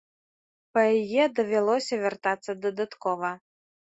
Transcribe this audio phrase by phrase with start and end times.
[0.77, 3.31] Па яе давялося вяртацца дадаткова.